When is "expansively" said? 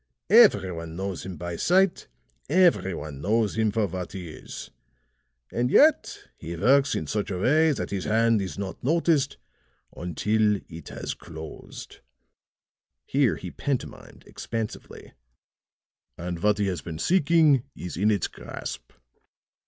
14.25-15.13